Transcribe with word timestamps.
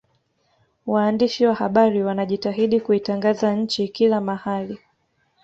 waandishi 0.87 1.45
wa 1.45 1.53
habari 1.55 2.03
wanajitahidi 2.03 2.79
kuitangaza 2.81 3.55
nchi 3.55 3.87
kila 3.87 4.21
mahali 4.21 4.79